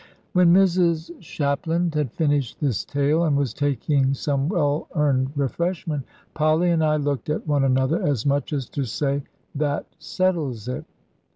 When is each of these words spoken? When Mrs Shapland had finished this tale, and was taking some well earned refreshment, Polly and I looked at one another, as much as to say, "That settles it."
When 0.33 0.51
Mrs 0.51 1.11
Shapland 1.19 1.93
had 1.93 2.11
finished 2.11 2.59
this 2.59 2.83
tale, 2.83 3.23
and 3.23 3.37
was 3.37 3.53
taking 3.53 4.15
some 4.15 4.49
well 4.49 4.87
earned 4.95 5.29
refreshment, 5.35 6.05
Polly 6.33 6.71
and 6.71 6.83
I 6.83 6.95
looked 6.95 7.29
at 7.29 7.45
one 7.45 7.63
another, 7.65 8.01
as 8.01 8.25
much 8.25 8.51
as 8.51 8.67
to 8.69 8.83
say, 8.83 9.21
"That 9.53 9.85
settles 9.99 10.67
it." 10.67 10.85